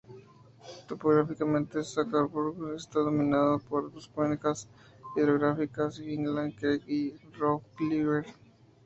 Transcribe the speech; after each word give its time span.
Topográficamente, 0.87 1.83
Scarborough 1.83 2.73
está 2.73 2.97
dominado 3.01 3.59
por 3.59 3.91
dos 3.93 4.07
cuencas 4.07 4.67
hidrográficas, 5.15 5.99
Highland 5.99 6.55
Creek 6.55 6.81
y 6.87 7.11
el 7.11 7.33
Rouge 7.35 7.63
River. 7.77 8.25